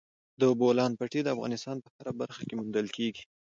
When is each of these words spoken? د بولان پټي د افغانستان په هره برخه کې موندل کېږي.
د 0.41 0.41
بولان 0.59 0.91
پټي 0.99 1.21
د 1.23 1.27
افغانستان 1.35 1.77
په 1.83 1.89
هره 1.95 2.11
برخه 2.21 2.41
کې 2.47 2.57
موندل 2.59 2.87
کېږي. 2.95 3.23